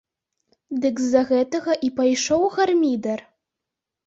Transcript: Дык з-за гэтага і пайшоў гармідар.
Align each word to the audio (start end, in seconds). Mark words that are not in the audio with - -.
Дык 0.85 0.95
з-за 1.03 1.21
гэтага 1.31 1.75
і 1.89 1.93
пайшоў 2.01 2.47
гармідар. 2.57 3.19